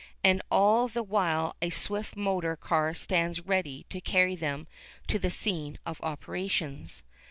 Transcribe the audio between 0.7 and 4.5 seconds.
the while a swift motor car stands ready to carry